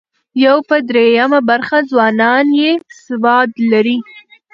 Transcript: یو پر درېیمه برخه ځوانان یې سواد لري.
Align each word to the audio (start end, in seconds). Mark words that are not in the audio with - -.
یو 0.45 0.57
پر 0.67 0.79
درېیمه 0.89 1.39
برخه 1.49 1.77
ځوانان 1.91 2.45
یې 2.59 2.71
سواد 3.05 3.49
لري. 3.71 3.97